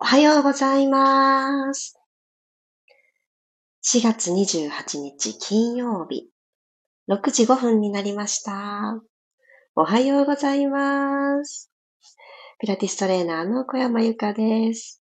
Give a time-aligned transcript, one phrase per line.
[0.00, 1.98] おはようございます。
[3.84, 6.30] 4月28日金曜日、
[7.10, 9.02] 6時5分になりました。
[9.74, 11.72] おはようございます。
[12.60, 15.02] ピラティストレーナーの小山由かです。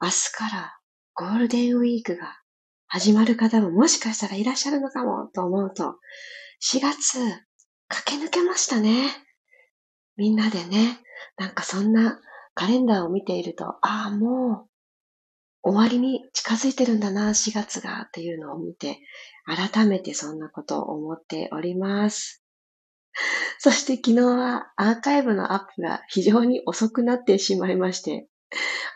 [0.00, 0.78] 明日から
[1.12, 2.38] ゴールデンウィークが
[2.86, 5.96] 始まる方ももしかしたらいらっしゃるのかもと思うと、
[6.62, 7.18] 4月
[7.88, 9.10] 駆け抜けましたね。
[10.16, 11.00] みんなでね、
[11.36, 12.18] なんかそんな
[12.58, 14.66] カレンダーを見ていると、ああ、も
[15.62, 18.98] う終わりに近づいてるんだな、4月がっていうのを見て、
[19.46, 22.42] 改めてそんなことを思っております。
[23.60, 28.26] そして昨日はアーカイブのアップが非常に遅くなってしまいまして、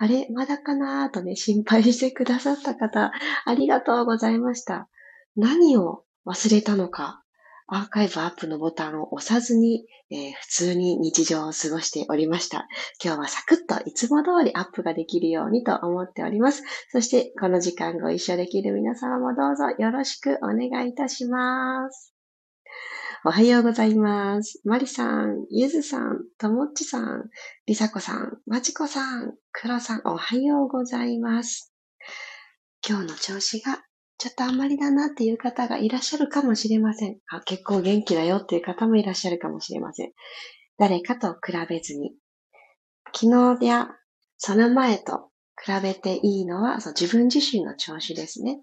[0.01, 3.13] あれ、まだかなとね、心配してくださった方、
[3.45, 4.89] ありがとうございました。
[5.37, 7.22] 何を忘れたのか、
[7.67, 12.67] アーカイブアップのボタンを押さずに、えー、普通に日常を過ごしておりました。
[13.03, 16.63] 今日はサクッといつも通りアップができるようにと思っております。
[16.91, 22.13] そしてこの時間ご一緒できる皆様もどうぞよろしくお願いいたします。
[23.25, 24.61] おはようございます。
[24.65, 27.31] マリさん、ゆずさん、ともっちさん、
[27.67, 31.73] りさこさん、まちこさん、くろさん、おはようございます。
[32.85, 33.79] 今日の調子が
[34.23, 37.17] ちょっとあんまりだなっていう方がいらっしゃるかもしれません。
[37.29, 40.13] あ結構元気だよっていう方もいらっしゃるかもしれません。
[40.79, 42.13] 誰かと比べずに。
[43.13, 43.89] 昨日や
[44.39, 48.61] その前と比べていいのはそう自分自身の調子ですね。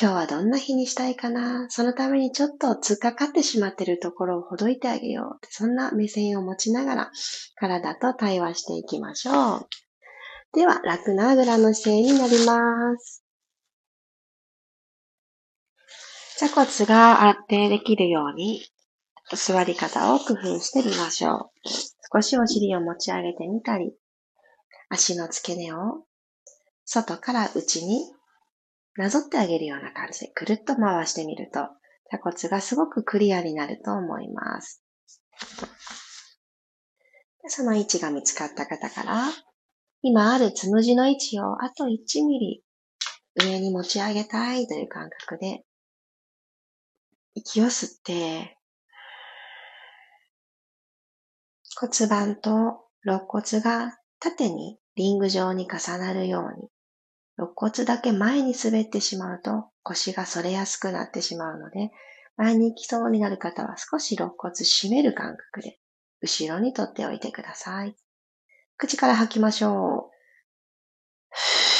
[0.00, 1.68] 今日はどんな日にしたいかな？
[1.68, 5.46] そのためにちょっと突っかかってしまってるところをほどいてあげよう。
[5.50, 7.10] そんな目線を持ちながら
[7.56, 9.68] 体と対話していきましょう。
[10.54, 13.24] では、楽なあぐらの姿勢になります。
[16.38, 18.62] 座骨が安定できるように、
[19.34, 21.68] 座り方を工夫してみましょう。
[22.14, 23.92] 少しお尻を持ち上げてみたり、
[24.88, 26.04] 足の付け根を
[26.84, 28.08] 外から内に
[28.96, 31.58] なぞってあげるような感じでくるっと回してみると、
[32.08, 34.84] 座骨がすごくクリアになると思います。
[37.48, 39.24] その位置が見つかった方から、
[40.02, 42.64] 今あるつむじの位置をあと1ミリ
[43.34, 45.64] 上に持ち上げたいという感覚で
[47.38, 48.56] 息を吸って、
[51.76, 56.68] 骨盤と肋骨が縦にリング状に重なるように、
[57.36, 61.92] 肋骨だけ前に滑ってしまうと腰が反れやすくなってしまうので、
[62.36, 65.78] 前に行きそうになる方は少し肋骨締める感覚で
[66.20, 67.94] 後ろに取っておいてください。
[68.76, 71.77] 口から吐きましょう。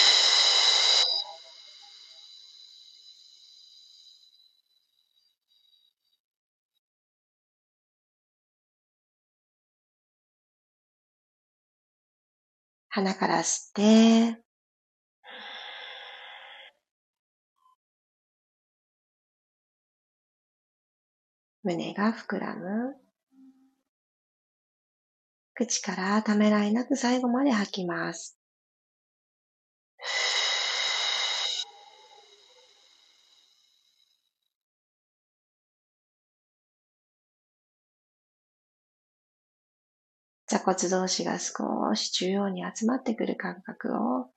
[12.91, 14.43] 鼻から吸って、
[21.63, 22.97] 胸が膨らむ。
[25.55, 28.39] 口からためらいなく最後まで吐きます。
[40.49, 44.31] 座骨同士が少し中央に集まってくる感覚を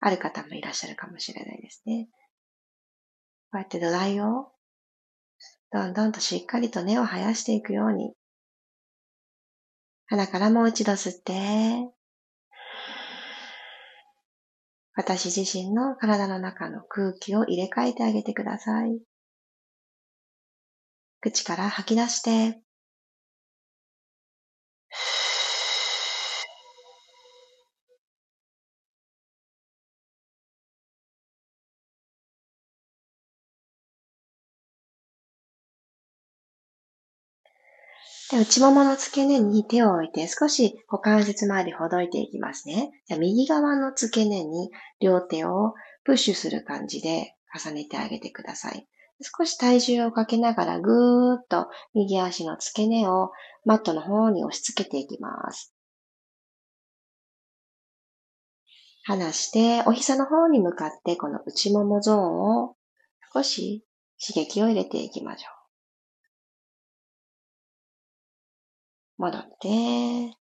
[0.00, 2.08] ある方もいらっしゃるかもしれないですね。
[3.52, 4.52] こうやって土台を
[5.70, 8.14] どんどんとしっかりと根を生やしていくように
[10.06, 11.90] 鼻からもう一度吸って
[14.94, 19.00] 私自身の体の中の空気を入れ替えてあげてください。
[21.20, 22.60] 口から吐き出して
[38.30, 42.90] で、内ももの付け根に手を置いて少し股関節周りほどいていきますね。
[43.06, 44.70] じゃ右側の付け根に
[45.00, 48.86] 両手をプッシュする感じで重ねてあげてください。
[49.20, 53.30] 少し体重をかけながらぐーっと右足の付け根を
[53.64, 55.74] マットの方に押し付けていきます。
[59.04, 62.76] 離してお膝の方に向かってこの内ももゾーンを
[63.32, 63.86] 少し
[64.20, 65.57] 刺激を入れていきましょう。
[69.18, 70.36] 戻って、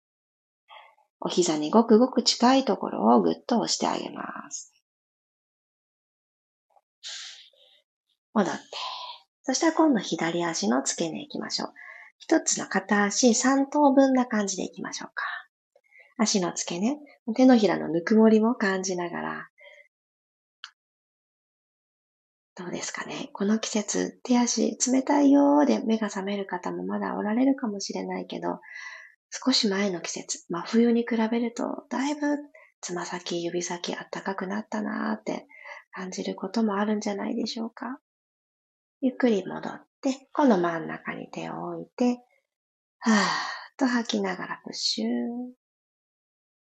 [1.21, 4.73] お膝にごくごく近いところをぐっと押してあげます。
[8.33, 8.61] 戻って。
[9.43, 11.73] そしたら今度左足の付け根行きましょう。
[12.17, 15.23] 一つの片足3等分な感じで行きましょうか。
[16.17, 16.97] 足の付け根、
[17.35, 19.49] 手のひらのぬくもりも感じながら、
[22.55, 23.29] どうですかね。
[23.33, 28.59] この季節、手足冷たいよーで目が覚める方もまだおられるかもしれないけど、
[29.31, 32.37] 少し前の季節、真冬に比べると、だいぶ
[32.81, 35.47] つま先、指先あったかくなったなーって
[35.91, 37.99] 感じることもあるんじゃないでしょうか。
[39.01, 42.19] ゆっくり戻って、この真ん中に手を置いて、
[42.99, 43.17] はーっ
[43.77, 45.09] と吐きながらプッシュー。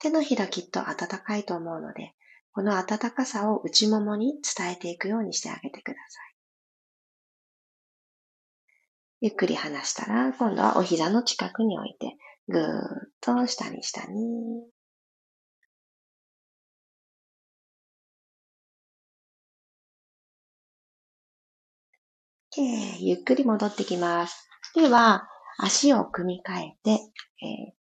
[0.00, 2.14] 手のひらきっと暖かいと思うので、
[2.58, 6.34] この暖かさを内ももに伝えていくようにしてあげてください。
[9.20, 12.16] ゆっくり離したら、今度はお膝の近くに置いて、
[12.48, 14.66] ぐーっと下に下に。
[22.98, 24.48] ゆっくり戻ってきます。
[24.74, 25.28] では、
[25.58, 26.98] 足を組み替えて、えー、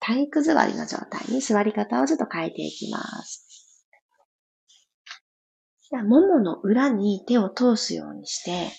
[0.01, 3.46] 体育座りの状態に座り方をちょっと変えていきます。
[5.89, 8.71] じゃあももの裏に手を通すようにして、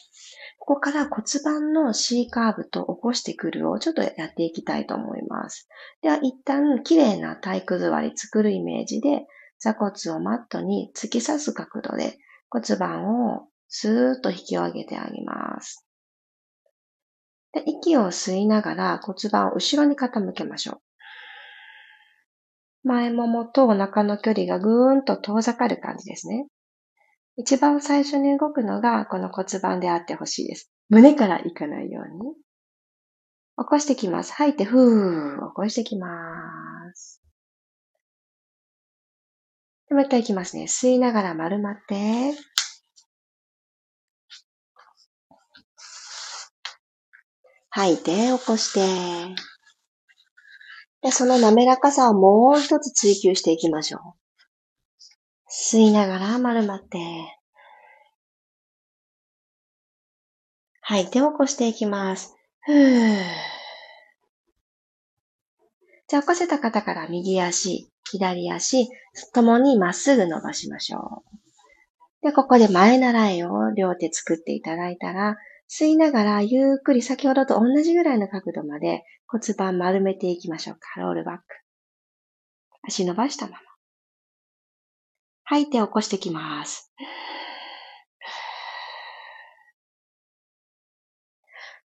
[0.60, 5.70] ここから骨盤の C カーブと起こしてくるをちょっとやっていきたいと思います。
[6.02, 9.26] では一旦綺麗な体育座り作るイメージで
[9.60, 12.18] 座骨をマットに突き刺す角度で
[12.50, 15.86] 骨盤をスーッと引き上げてあげます。
[17.54, 20.82] で息を吸いながら骨盤を後ろに傾けましょう。
[22.84, 26.48] 前ももとお腹の距離がぐーんと遠ざかる感じですね。
[27.38, 30.72] 一番最初に動くのがこの骨盤であってほしいです。
[30.90, 32.34] 胸からいかないように。
[33.60, 34.34] 起こしてきます。
[34.34, 36.08] 吐いて、ふー、起こしてきま
[36.96, 37.22] す。
[39.88, 40.64] でもう一回いきますね。
[40.64, 42.34] 吸いながら丸まって。
[47.70, 49.36] 吐いて、起こして。
[51.04, 54.27] で、その滑らかさをもう一つ追求していきましょう。
[55.60, 57.00] 吸いながら丸まって。
[60.82, 62.36] 吐いて起こしていきます。
[62.62, 63.18] ふー。
[66.08, 68.88] じゃあ起こせた方から右足、左足、
[69.34, 71.24] ともにまっすぐ伸ばしましょ
[72.22, 72.28] う。
[72.28, 75.38] で、ここで前習いを両手作っていただいたら、
[75.68, 81.02] 吸いながらゆっくり先ほどと同じぐらいの角度まで骨盤丸めていきましょうか。
[81.02, 81.44] ロールバック。
[82.84, 83.67] 足伸ばしたまま。
[85.50, 86.92] 吐いて起こしてきます。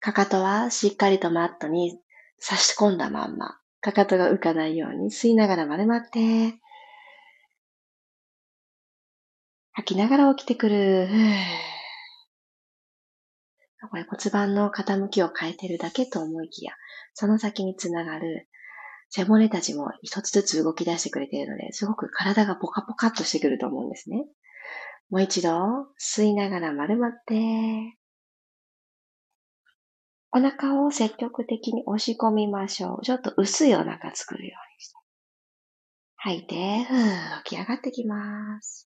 [0.00, 1.96] かかとはしっかりとマットに
[2.40, 3.58] 差し込んだまんま。
[3.80, 6.58] かかとが浮かないように吸いながら丸まって。
[9.70, 11.08] 吐きながら起きてくる。
[13.90, 16.72] これ骨盤の傾きを変えてるだけと思いきや、
[17.14, 18.48] その先につながる
[19.14, 24.24] 背骨たちも一つずつ動き出してくれているので、すごく体がポカポカっとしてくると思うんですね。
[25.10, 25.50] もう一度、
[26.00, 27.98] 吸いながら丸まって、
[30.34, 33.02] お腹を積極的に押し込みましょう。
[33.02, 34.94] ちょっと薄いお腹作るようにして。
[36.16, 38.88] 吐いて、ふー、起き上がってきます。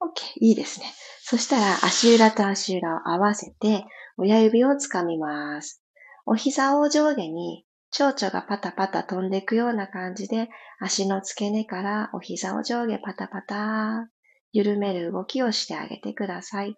[0.00, 0.40] OK。
[0.40, 0.86] いいですね。
[1.22, 3.84] そしたら足裏と足裏を合わせて
[4.16, 5.80] 親指をつかみます。
[6.24, 10.48] お膝を上下に蝶々がパタパタ飛んでいくような感じで、
[10.80, 14.08] 足の付け根からお膝を上下パタパタ、
[14.52, 16.76] 緩める動きをしてあげてください。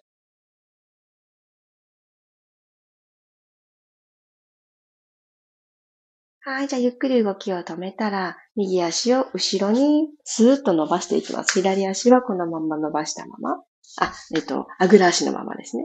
[6.41, 11.53] はい、じゃあゆっくり動きを止めたら、右足を後ろにスーッと伸ばしていきます。
[11.53, 13.63] 左足はこのまま伸ばしたまま。
[14.01, 15.85] あ、えっと、あぐら足のままですね。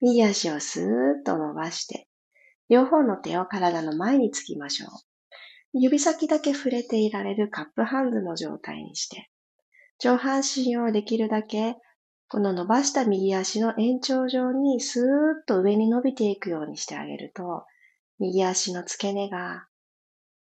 [0.00, 0.88] 右足をスーッ
[1.24, 2.08] と伸ばして、
[2.68, 4.90] 両方の手を体の前につきましょう。
[5.74, 9.30] 指先だけ触れていられるカップハンズの状態にして、
[9.98, 11.76] 上半身をできるだけ
[12.28, 15.08] この伸ばした右足の延長上にスーッ
[15.46, 17.66] と上に伸びていくようにしてあげると、
[18.18, 19.66] 右足の付け根が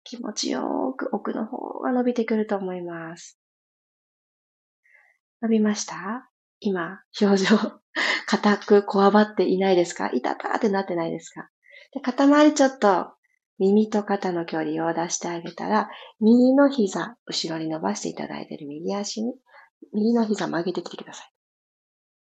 [0.03, 3.37] 気持ちよく奥の方が伸びてくると思います。
[5.41, 6.29] 伸びました？
[6.61, 7.57] 今、表情、
[8.27, 10.09] 硬くこわばっていないですか？
[10.13, 11.49] 痛たってなってないですか？
[11.93, 13.11] で、肩周りちょっと
[13.59, 19.33] 耳と肩の距離を出してあげたら、右の膝、後ろに伸ばしていただいている右足に、
[19.93, 21.31] 右の膝曲げてきてください。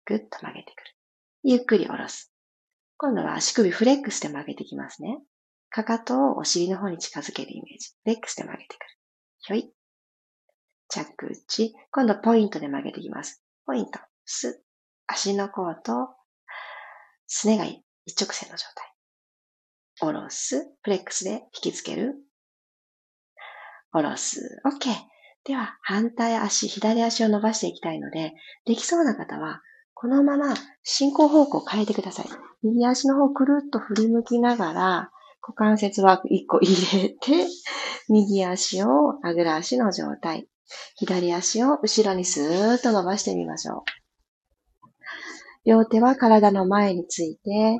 [0.05, 0.91] ぐっと曲げてくる。
[1.43, 2.33] ゆっくり下ろす。
[2.98, 5.19] 今度は足首フレックスで曲げてきますね。
[5.69, 7.89] かかとをお尻の方に近づけるイメージ。
[7.89, 8.86] フレックスで曲げてくる。
[9.39, 9.74] ひょい。
[10.89, 11.74] 着地。
[11.91, 13.43] 今度ポイントで曲げてきます。
[13.65, 14.00] ポイント。
[14.25, 14.63] す。
[15.07, 16.10] 足の甲と、
[17.27, 17.65] すねが
[18.05, 18.92] 一直線の状態。
[20.00, 20.67] 下ろす。
[20.81, 22.15] フレックスで引きつける。
[23.91, 24.62] 下ろす。
[24.65, 24.89] OK。
[25.45, 28.33] では、反対足、左足を伸ばしていきたいので、
[28.65, 29.62] できそうな方は、
[29.93, 32.25] このまま進行方向を変えてください。
[32.63, 37.47] 右足の方をくるっと振り向きながら、股関節枠1個入れて、
[38.09, 40.47] 右足をあぐら足の状態。
[40.95, 43.81] 左足を後ろにスーッと伸ばしてみましょう。
[45.65, 47.79] 両手は体の前について、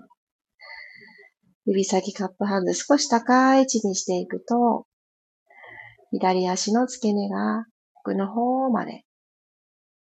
[1.66, 4.86] 指先カップハンド少し高い位置にしていくと、
[6.12, 7.66] 左足の付け根が
[7.96, 9.04] 奥の方まで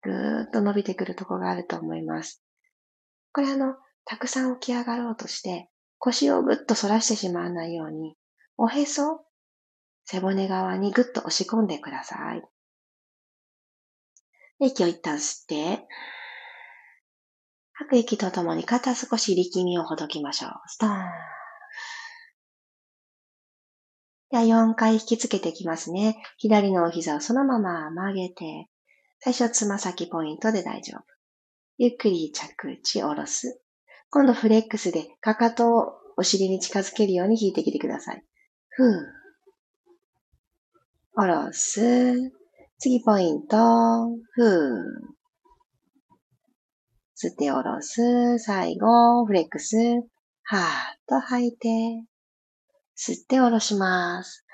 [0.02, 2.42] ぐーっと伸びてくるとこがあると思います。
[3.32, 8.14] これあの、たくさん起き上がろうとして、腰をぐっと反らしてしまわないように、
[8.56, 9.24] おへそ、
[10.04, 12.42] 背骨側にぐっと押し込んでください。
[14.58, 15.86] 息を一旦吸って、
[17.72, 20.52] 吐く息とともに肩少し力みをほどきましょう。
[20.66, 21.39] ストーン。
[24.30, 26.22] では4回引きつけていきますね。
[26.38, 28.68] 左のお膝をそのまま曲げて、
[29.18, 31.04] 最初つま先ポイントで大丈夫。
[31.78, 33.60] ゆっくり着地下ろす。
[34.10, 38.24] 今度フレックスでかかとをお尻に近づけるように引いてきてください。
[38.68, 39.06] ふう。
[41.14, 42.14] 下ろす。
[42.78, 43.56] 次ポイント。
[44.32, 45.14] ふう。
[47.16, 48.38] 吸って下ろす。
[48.38, 49.76] 最後、フレックス。
[49.76, 50.64] はーっ
[51.06, 51.68] と吐いて。
[53.02, 54.44] 吸って下ろします。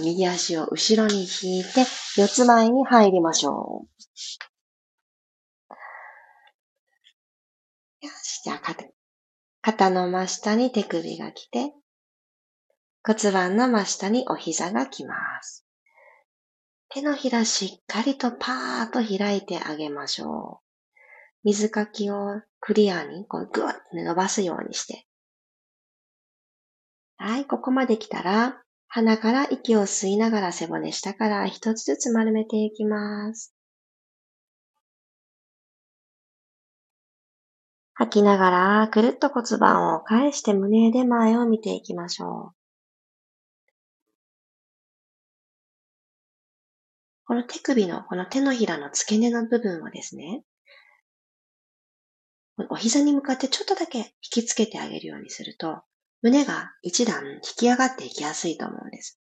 [0.00, 1.84] 右足を後ろに引いて、
[2.16, 5.74] 四つ前に入りましょう。
[8.06, 8.84] よし、じゃあ肩、
[9.60, 11.74] 肩の真下に手首が来て、
[13.04, 15.66] 骨盤の真下にお膝が来ます。
[16.88, 20.98] 手のひらしっかりとパーッと開いてあげましょう。
[21.44, 25.06] 水かきをクリアにこうグッと伸ばすようにして、
[27.24, 33.54] はい、ここまで来たら、鼻から息を吸いながら背骨下から一つずつ丸めていきます。
[37.94, 42.56] 吐きながら、くるっと骨盤を返して胸で前を見ていきましょう。
[47.26, 50.42] この手首の、この手のひらの付け根の部分をですね、
[52.68, 54.04] お膝に向かってちょっとだけ引
[54.42, 55.84] きつけてあげるようにすると、
[56.22, 59.20] 胸が一段引き上がっていきやすいと思うんです。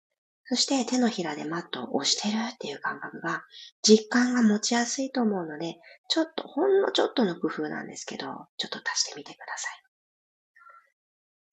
[0.50, 3.44] そして手のひらでマットを押してるっていう感覚が
[3.84, 5.76] 実感が持ちやすいと思うので、
[6.10, 8.26] ちょっと、ほんのちょっとの工夫なんですけど、
[8.58, 9.84] ちょっと足してみてください。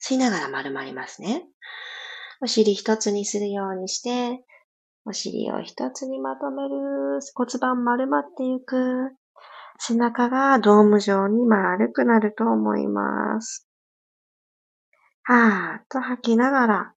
[0.00, 1.44] 吸いながら丸まりますね。
[2.40, 4.44] お尻一つにするようにして、
[5.06, 9.10] お尻を一つにまとめる、骨盤丸まっていく。
[9.80, 13.63] 背中がドーム状に丸くなると思います。
[15.26, 16.92] はーっと吐きながら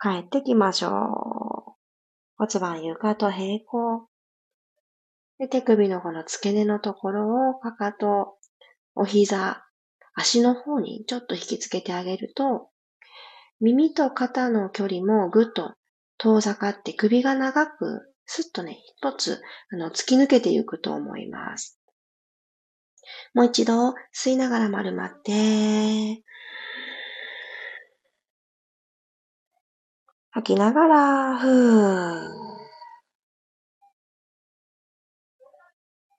[0.00, 1.72] 帰ってきましょう。
[2.36, 4.08] 骨盤床と平行。
[5.38, 8.34] で手首のこの付け根のところをかかと、
[8.96, 9.64] お膝、
[10.14, 12.70] 足の方にちょっと引きつけてあげると、
[13.60, 15.74] 耳と肩の距離もぐっと
[16.18, 21.78] 遠ざかって首が長く、すっとね、一つ、あの、突き抜けていくと思います。
[23.32, 26.22] もう一度、吸いながら丸まって、
[30.34, 32.44] 吐きながら、ふー。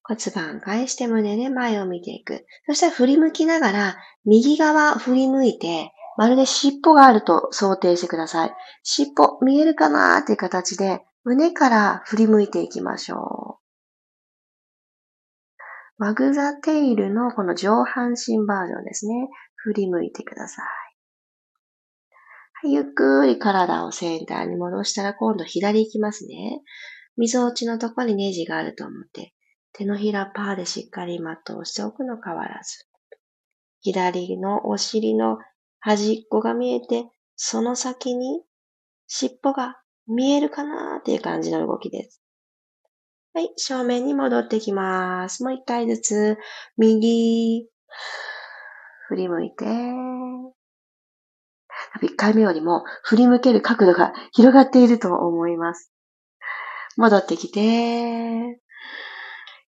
[0.03, 2.45] 骨盤返して胸で前を見ていく。
[2.65, 8.53] そしたら振り向きながら、右側振り向いて、まるで尻尾があると想定してください。
[8.83, 13.59] 尻尾見えるかなーっていう形で、胸から振り向いていきましょ
[15.99, 16.03] う。
[16.05, 19.27] ワグザテイルのこの上半身バージョンですね。
[19.55, 20.84] 振り向いてください。
[22.67, 26.61] ゆっくり体をセンターに戻したら今度左行きますね。
[27.17, 29.33] 溝落ちのところにネジがあると思って、
[29.73, 32.85] 手のひらパーでしっかりマットをしておくの変わらず。
[33.81, 35.37] 左のお尻の
[35.79, 37.05] 端っこが見えて、
[37.35, 38.41] その先に
[39.07, 39.75] 尻尾が
[40.07, 42.21] 見えるかなーっていう感じの動きです。
[43.33, 45.43] はい、正面に戻ってきます。
[45.43, 46.37] もう一回ずつ、
[46.77, 47.67] 右、
[49.09, 49.65] 振り向いて、
[52.01, 55.91] 1回目よりも振り向ける角度が広がっていると思います。
[56.97, 58.59] 戻ってきて、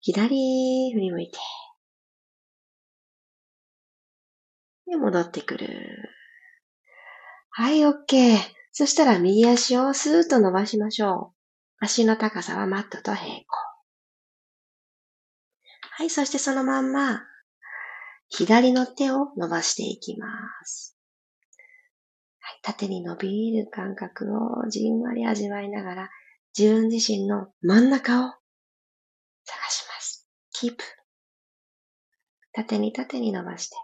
[0.02, 1.38] 左振り向いて、
[4.88, 5.68] で、戻ってくる。
[7.50, 8.38] はい、OK。
[8.72, 11.36] そしたら右足をスーッと伸ばしましょう。
[11.80, 13.46] 足の高さはマットと平行。
[15.98, 17.22] はい、そしてそのまんま、
[18.28, 20.28] 左の手を伸ばしていきま
[20.66, 20.95] す。
[22.66, 26.10] 縦に伸びる感覚をじんわり味わいながら、
[26.58, 28.34] 自分自身の真ん中を
[29.46, 30.28] 探します。
[30.52, 30.84] キープ。
[32.54, 33.76] 縦に縦に伸ばして。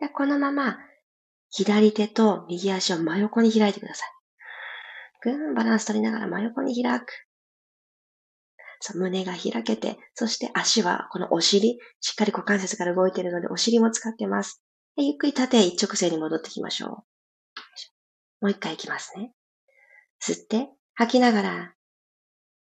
[0.00, 0.78] で、このまま、
[1.50, 4.08] 左手と右足を真横に開いてください。
[5.22, 7.06] ぐーん、バランス取りながら真横に開く。
[8.78, 14.62] そう、胸が開けて、そして足はこのお尻、しっかり股関節から動いているのでお尻も使ってます。
[14.96, 17.10] でゆっくり縦一直線に戻ってきましょう。
[18.40, 19.32] もう一回いきますね。
[20.20, 21.74] 吸って、吐きながら、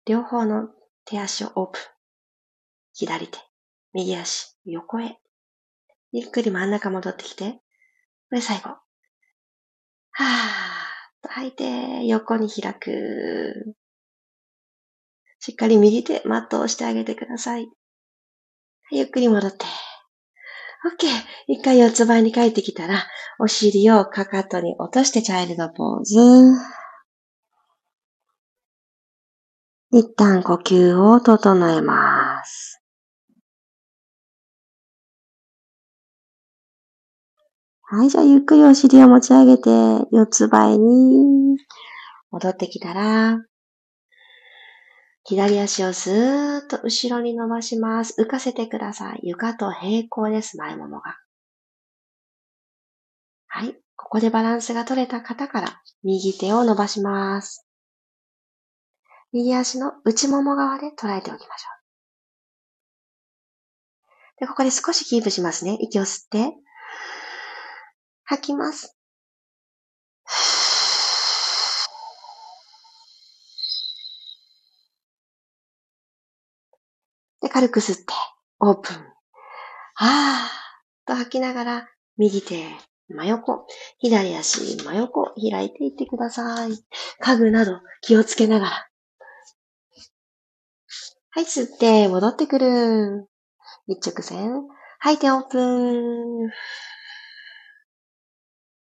[0.06, 0.68] 両方の
[1.04, 1.82] 手足をオープン。
[2.92, 3.38] 左手、
[3.92, 5.18] 右足、横へ。
[6.12, 7.52] ゆっくり真ん中戻ってきて。
[7.52, 7.60] こ
[8.36, 8.70] れ最後。
[8.70, 10.30] はーっ
[11.22, 13.76] と吐いて、横に開く。
[15.38, 17.68] しっかり右手、マットを押してあげてください。
[18.90, 19.64] ゆっくり戻って。
[20.82, 21.06] OK。
[21.46, 23.06] 一回四つ倍に帰ってきたら、
[23.38, 26.16] お尻をかかとに落としてチャイルドポーズ。
[29.92, 32.80] 一旦呼吸を整えます。
[37.82, 39.68] はい、じゃあゆっくりお尻を持ち上げて、
[40.12, 41.58] 四つ倍に
[42.30, 43.38] 戻ってきたら、
[45.30, 48.20] 左足をスーッと後ろに伸ばします。
[48.20, 49.20] 浮かせてください。
[49.22, 51.18] 床と平行です、前ももが。
[53.46, 53.76] はい。
[53.94, 57.64] ここでバランスが取れた方から右手を伸ばします。
[59.32, 61.68] 右足の内もも側で捉えておきましょ
[64.36, 64.40] う。
[64.40, 65.78] で、ここで少しキープしますね。
[65.80, 66.56] 息を吸って、
[68.24, 68.99] 吐きます。
[77.50, 78.04] 軽く吸って、
[78.60, 78.96] オープン。
[79.94, 82.64] はーと吐きながら、右手、
[83.08, 83.66] 真横、
[83.98, 86.72] 左足、真横、開いていってください。
[87.18, 88.88] 家具など気をつけながら。
[91.32, 93.28] はい、吸って、戻ってくる。
[93.86, 94.62] 一直線。
[95.00, 96.50] 吐いてオープン。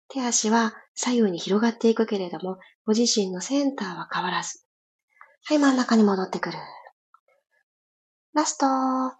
[0.08, 4.64] 手足は左右に広がっていくけれども、ご自身のセンターは変わらず。
[5.46, 6.58] はい、真ん中に戻ってくる。
[8.32, 8.66] ラスト。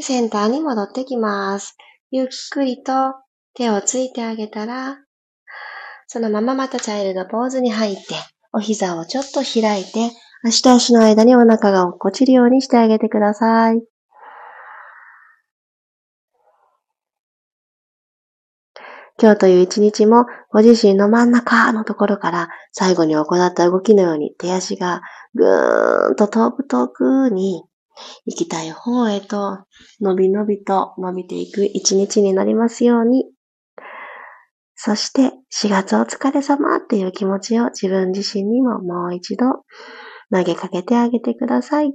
[0.00, 1.76] センターに戻ってきます。
[2.10, 3.14] ゆっくりと
[3.54, 4.96] 手をついてあげたら、
[6.06, 8.02] そのまままたチャイルドポーズに入って、
[8.52, 10.10] お膝をちょっと開いて、
[10.42, 13.82] 足と足の間にお腹が落っこちるようにしてあげてください。
[19.22, 25.00] 今日という一日もご自身の真ん中のところから最後に行った動きのように手足が
[25.36, 27.62] ぐーんと遠く遠くに
[28.26, 29.60] 行きたい方へと
[30.00, 33.26] 伸び伸びと伸びていく一日になりますように
[34.74, 39.64] そして4月お疲れ様っていう気持ちを自分自身にももう一度
[40.32, 41.94] 投げかけてあげてください。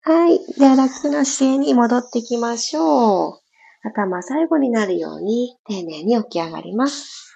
[0.00, 0.38] はい。
[0.58, 3.41] では楽な姿勢に戻っていきましょう。
[3.82, 7.34] 頭最後になるように丁寧に起き上がります。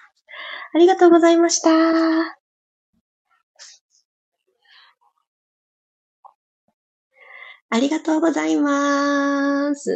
[0.73, 2.37] ありがとうございました。
[7.69, 9.91] ありがとうございます。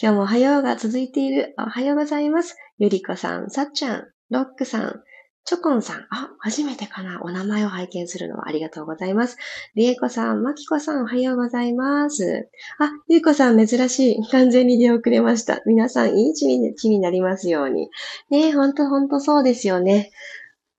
[0.00, 1.54] 今日もおはようが続いている。
[1.58, 2.56] おはようございます。
[2.78, 5.02] ゆりこさん、さっちゃん、ロックさん、
[5.46, 6.06] チョコンさん。
[6.10, 7.20] あ、初めてかな。
[7.22, 9.36] お名前を拝見するのはありがとうございます。
[9.76, 12.48] りえこさん、まきこさん、おはようございます。
[12.80, 14.28] あ、ゆうこさん、珍しい。
[14.32, 15.62] 完全に出遅れました。
[15.64, 17.90] 皆さん、いい一日になりますように。
[18.28, 20.10] ねえ、ほんとほんとそうですよね。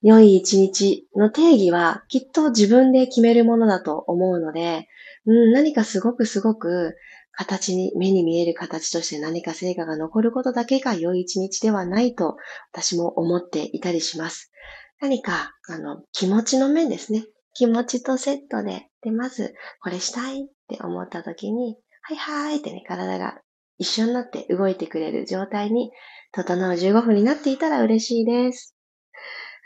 [0.01, 4.89] 良い一日の定義はきっと自分で決めるものだと思うので、
[5.25, 6.97] うん、何かすごくすごく
[7.38, 12.36] 形に、目に見える形として何か成果が残ることだけが良い一日ではないと
[12.73, 14.52] 私も思っていたりします。
[15.00, 17.26] 何か、あの、気持ちの面ですね。
[17.54, 23.39] 気持ちとセットで、で、まず、これしたいって思った時に、はいはいってね、体が
[23.78, 25.91] 一緒になって動いてくれる状態に、
[26.32, 28.76] 整う15分になっていたら嬉しいです。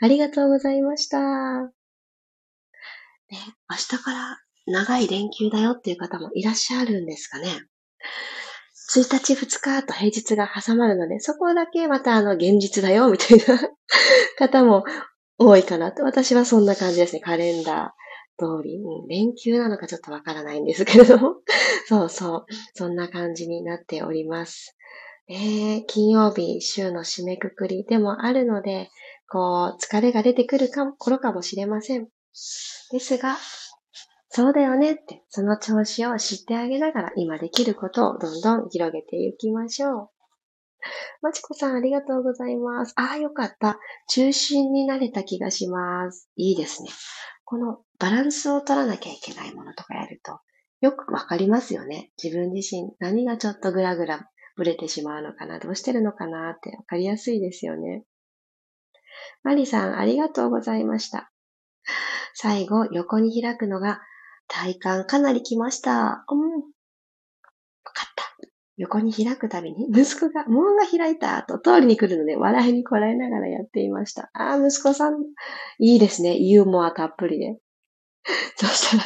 [0.02, 1.18] ありがとうございました。
[1.20, 1.70] ね、
[3.70, 7.46] 明日から長い連休だよっていう方もいらっしゃるんですかね。
[8.94, 13.44] 1日2日と平日が挟まるので、そこだけまたあの現実だよみたいな
[14.38, 14.84] 方も
[15.38, 16.04] 多いかなと。
[16.04, 17.20] 私はそんな感じですね。
[17.20, 18.02] カレンダー
[18.38, 18.76] 通り。
[18.76, 21.36] うん、連休なのかちょっとわからないんですけれども。
[21.88, 22.46] そうそう。
[22.74, 24.76] そんな感じになっております。
[25.28, 28.90] えー、金曜日、週の締めくくりでもあるので、
[29.30, 32.08] こう、疲れが出てくるか頃かもしれません。
[32.90, 33.36] ですが、
[34.34, 40.08] そうだよねって、その調子を知ってあげながら今できることをどんどん広げていきましょう。
[41.20, 42.94] まちこさん、ありがとうございます。
[42.96, 43.78] ああ、よかった。
[44.08, 46.30] 中心になれた気がします。
[46.36, 46.88] いいですね。
[47.44, 50.40] このバランスを取らなきゃいけないものとかやると、
[50.80, 52.10] よくわかりますよね。
[52.20, 58.04] 自分自身、何がちょっとグラグラブレてしまうのかな、どうしてるのかなってわかりやすいですよね。
[59.42, 61.30] マリさん、ありがとうございました。
[62.32, 64.00] 最後、横に開くのが、
[64.52, 66.26] 体感かなり来ました。
[66.28, 66.40] うん。
[66.56, 66.60] わ
[67.84, 68.24] かった。
[68.76, 74.30] 横に開くたびに、息子が、門が開いたと通りに来るので、笑いにこらえながらやっていました。
[74.34, 75.14] ああ、息子さん、
[75.78, 76.36] いいですね。
[76.36, 77.58] ユーモアたっぷりで。
[78.56, 79.04] そしたら、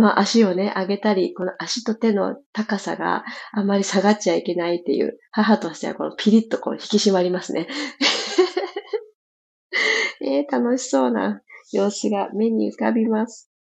[0.00, 7.68] まあ足をね、上げたり、この足と手の高さがあまり下がっちゃいけないっていう、母としてはこのピリッとこう引き締まりますね。
[10.20, 13.53] えー、楽しそうな様子が目に浮かびます。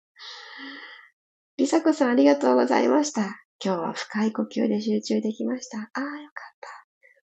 [1.62, 3.40] りさこさんありがとうございました。
[3.64, 5.78] 今日は深い呼吸で集中できました。
[5.78, 6.68] ああ、よかった。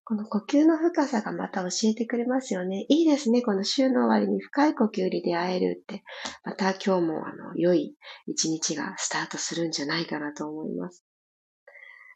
[0.06, 2.86] この呼吸の深さがまた教えてくれますよね。
[2.88, 3.42] いいですね。
[3.42, 6.04] この週の終わりに深い呼吸に出会えるって。
[6.46, 7.98] また今日もあの、良い
[8.28, 11.04] 一日がスタートするんじゃないかなと思います。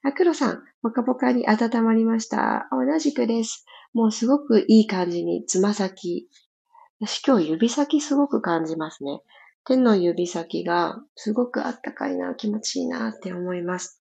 [0.06, 2.70] あ、黒さん、ぽかぽかに温まりました。
[2.72, 3.66] 同じくです。
[3.92, 6.30] もうすごくいい感じにつま先。
[7.02, 9.20] 私今日指先すごく感じますね。
[9.66, 14.02] 手の指先がすごくあったかいな、気持ちいいなって思います。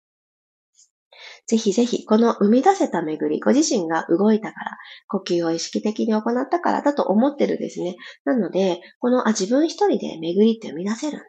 [1.47, 7.95] ぜひぜひ、この生み出せた巡り、ご自身が動いたから、呼吸を意識的に行ったからだと思ってるんですね。
[8.25, 11.25] なので、この、あ、自分一人で巡りって生み出せるんだ。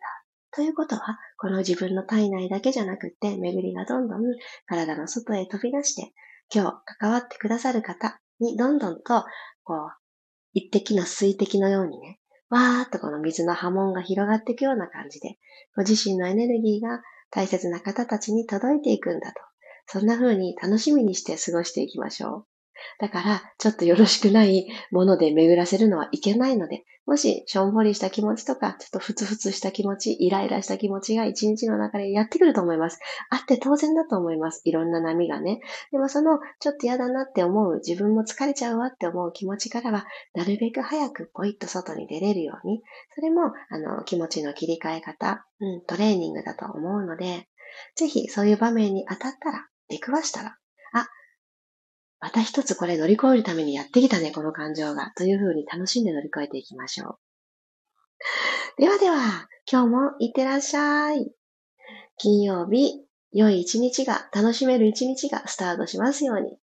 [0.50, 4.20] ということは、この自分の体内だけじゃなくて、巡りがどんどん
[4.66, 6.12] 体の外へ飛び出して、
[6.52, 9.24] 今日関わってくださる方にどんどんと、
[9.62, 9.90] こう、
[10.52, 12.17] 一滴の水滴のようにね、
[12.50, 15.38] わーっとこの水の波紋が広がっていくような感じで、
[15.76, 19.40] ご自身のエネルギーが大切な方たちに届いていくんだと。
[19.86, 22.46] そんな風に楽しみにして過ごしていきましょう。
[22.98, 32.98] だから、ちょっとよろしくないもので巡らせるのはいけないので、もし、しょんぼりした気持ちとか、ちょっとふつふつした気持ち、イライラした気持ちが一日の中でやってくると思います。
[33.30, 34.60] あって当然だと思います。
[34.64, 35.60] いろんな波がね。
[35.90, 42.82] でもその、ちょっと嫌だなって思う、自分も疲れちゃうわって思う気持ちからは、なるべく早くポイッと外に出れるように、
[43.14, 47.48] それも、あの、気持ちの切り替え方、うん、トレーニングだと思うので、
[47.96, 50.57] ぜひそういう場面に当たったら、出くわしたら、
[52.20, 55.12] また一つこれ乗り越えるためにやってきたね、この感情が。
[55.16, 57.18] というふうに楽しんで乗り越えていきましょう。
[58.80, 61.30] ではでは、今日もいってらっしゃい。
[62.16, 66.58] 金曜日、良い一日が、楽しめる一日がスタートしますように。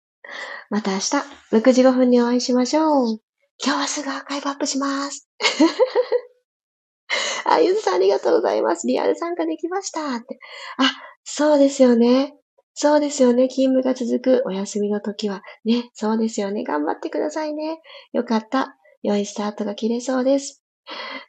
[0.69, 1.17] また明日、
[1.51, 3.19] 6時5分にお会いしましょう。
[3.63, 5.29] 今日はすぐアーカイブアップします。
[7.45, 8.87] あ、ゆずさんありがとうございます。
[8.87, 10.39] リアル参加できましたって。
[10.77, 10.91] あ、
[11.23, 12.35] そうですよね。
[12.75, 13.47] そうですよね。
[13.49, 15.43] 勤務が続くお休みの時は。
[15.63, 16.63] ね、そうですよね。
[16.63, 17.79] 頑張ってくださいね。
[18.13, 18.77] よかった。
[19.03, 20.63] 良いスタートが切れそうです。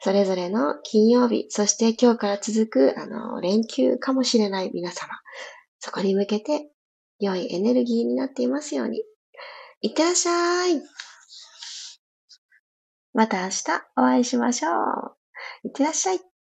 [0.00, 5.09] それぞれの金曜日、そして今日から続く、あの、連休かもしれない皆様。
[5.80, 6.70] そこに向けて、
[7.20, 9.02] 良いエネルギーになっていますように。
[9.83, 10.83] いってらっしゃい。
[13.12, 13.62] また明日
[13.96, 15.16] お会いしましょう。
[15.64, 16.34] いってらっしゃい。